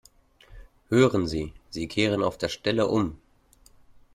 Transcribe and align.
Hören 0.89 1.27
Sie, 1.27 1.53
Sie 1.69 1.87
kehren 1.87 2.23
auf 2.23 2.35
der 2.39 2.49
Stelle 2.49 2.87
um! 2.87 3.19